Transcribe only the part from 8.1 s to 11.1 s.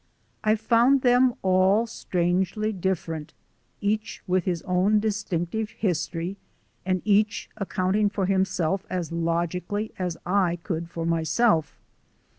himself as logically as I could for